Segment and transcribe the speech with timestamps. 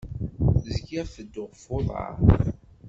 [0.75, 2.15] Zgiɣ tedduɣ f uḍaṛ.